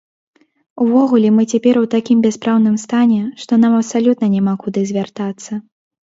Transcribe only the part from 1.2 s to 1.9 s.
мы цяпер у